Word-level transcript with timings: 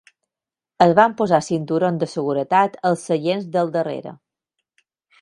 Es 0.85 0.93
van 0.99 1.13
posar 1.19 1.41
cinturons 1.49 2.03
de 2.05 2.09
seguretat 2.15 2.83
als 2.93 3.07
seients 3.13 3.49
del 3.59 3.73
darrere. 3.79 4.19